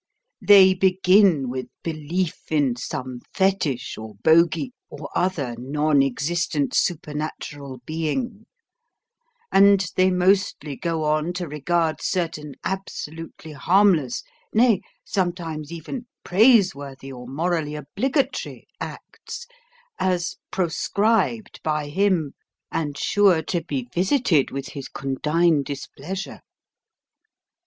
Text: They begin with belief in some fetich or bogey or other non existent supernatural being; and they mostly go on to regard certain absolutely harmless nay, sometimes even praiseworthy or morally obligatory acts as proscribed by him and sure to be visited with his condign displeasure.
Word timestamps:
They 0.41 0.73
begin 0.73 1.47
with 1.47 1.67
belief 1.83 2.51
in 2.51 2.75
some 2.75 3.19
fetich 3.35 3.99
or 3.99 4.15
bogey 4.23 4.73
or 4.89 5.09
other 5.15 5.53
non 5.59 6.01
existent 6.01 6.73
supernatural 6.73 7.81
being; 7.85 8.47
and 9.51 9.85
they 9.95 10.09
mostly 10.09 10.75
go 10.75 11.03
on 11.03 11.33
to 11.33 11.47
regard 11.47 12.01
certain 12.01 12.55
absolutely 12.63 13.51
harmless 13.51 14.23
nay, 14.51 14.81
sometimes 15.05 15.71
even 15.71 16.07
praiseworthy 16.23 17.11
or 17.11 17.27
morally 17.27 17.75
obligatory 17.75 18.65
acts 18.79 19.45
as 19.99 20.37
proscribed 20.49 21.61
by 21.61 21.89
him 21.89 22.33
and 22.71 22.97
sure 22.97 23.43
to 23.43 23.63
be 23.65 23.87
visited 23.93 24.49
with 24.49 24.69
his 24.69 24.87
condign 24.87 25.61
displeasure. 25.61 26.41